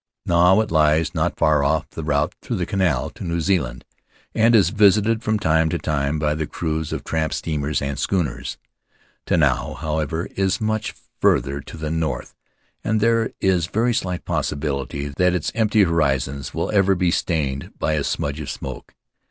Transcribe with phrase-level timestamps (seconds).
[0.25, 3.85] Now it lies not far off the route through the Canal to New Zealand
[4.33, 8.57] and is visited from time to time by the crews of tramp steamers and schooners.
[9.27, 12.33] Tanao, however, is much farther to the north,
[12.83, 17.93] and there is very slight possibility that its empty horizons will ever be stained by
[17.93, 18.95] a smudge of smoke.